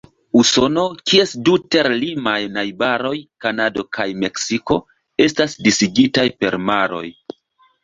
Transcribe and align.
Usono, 0.41 0.85
kies 1.11 1.33
du 1.49 1.53
ter-limaj 1.75 2.33
najbaroj, 2.55 3.13
Kanado 3.47 3.87
kaj 3.99 4.09
Meksiko, 4.25 4.81
estas 5.29 5.57
disigitaj 5.69 6.27
per 6.43 6.61
maroj. 6.75 7.07